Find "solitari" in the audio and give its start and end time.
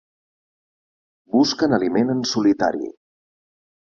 2.31-2.89